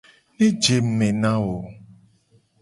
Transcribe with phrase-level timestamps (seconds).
[0.37, 1.51] Ne je ngku me na wo.